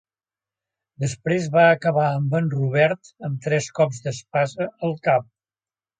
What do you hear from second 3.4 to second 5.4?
tres cops d'espasa al cap.